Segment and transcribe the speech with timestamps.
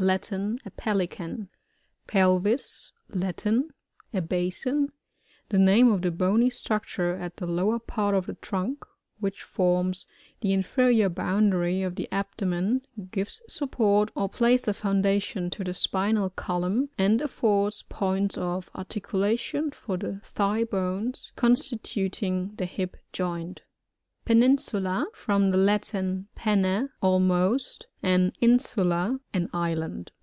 [0.00, 0.58] Latin.
[0.64, 1.50] A Pelican.
[2.06, 3.68] Pelvis.— Latin.
[4.14, 4.90] A basin.
[5.50, 8.86] The name of the bony structure at the lower part of the trunk,
[9.18, 10.06] which forms
[10.40, 12.80] the inferior boundary of the abdomen,
[13.12, 19.98] gives supporter place of foundation to the spinal column^ and affords points of articulation for
[19.98, 23.64] the thigh bones, constituting the hip joint
[24.26, 30.12] Peninsula.— From the Latin, pene^ almost, and insula^ an island.